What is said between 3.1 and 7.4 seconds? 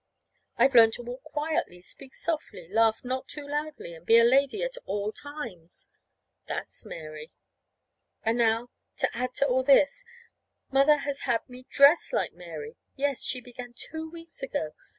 too loudly, and be a lady at all times. That's Mary.